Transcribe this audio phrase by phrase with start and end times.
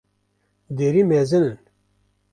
[0.77, 1.57] Derî mezin in